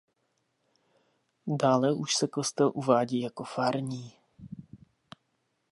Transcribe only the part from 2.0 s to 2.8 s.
se kostel